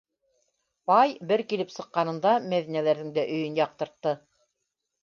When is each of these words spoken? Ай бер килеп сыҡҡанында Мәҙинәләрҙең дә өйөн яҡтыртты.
Ай 0.95 1.13
бер 1.33 1.43
килеп 1.51 1.75
сыҡҡанында 1.75 2.33
Мәҙинәләрҙең 2.55 3.17
дә 3.21 3.31
өйөн 3.39 3.63
яҡтыртты. 3.65 4.21